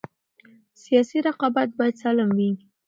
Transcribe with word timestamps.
سیاسي 0.83 1.17
رقابت 1.27 1.69
باید 1.77 1.95
سالم 2.01 2.29
وي 2.37 2.51